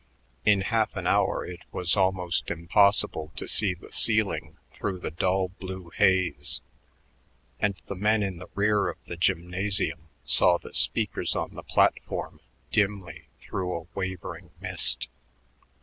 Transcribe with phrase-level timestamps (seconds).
[0.45, 5.49] In half an hour it was almost impossible to see the ceiling through the dull
[5.59, 6.61] blue haze,
[7.59, 12.39] and the men in the rear of the gymnasium saw the speakers on the platform
[12.71, 15.07] dimly through a wavering mist.